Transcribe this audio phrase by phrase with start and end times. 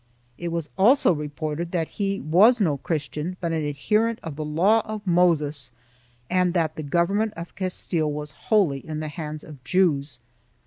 [0.35, 4.81] It was also reported that he was no Christian but an adherent to the Law
[4.83, 5.71] of Moses
[6.27, 10.19] and that the government of Castile was wholly in the hands of Jews.